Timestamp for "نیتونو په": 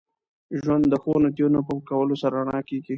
1.23-1.73